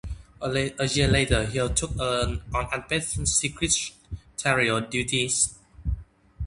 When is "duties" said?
4.81-5.53